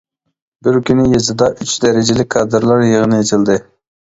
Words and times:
بىر 0.67 0.79
كۈنى 0.87 1.05
يېزىدا 1.11 1.49
ئۈچ 1.65 1.75
دەرىجىلىك 1.85 2.31
كادىرلار 2.37 2.83
يىغىنى 2.89 3.21
ئېچىلدى. 3.23 3.61